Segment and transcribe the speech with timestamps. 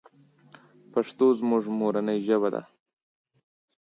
[0.91, 2.61] پښتو زمونږ مورنۍ ژبه ده.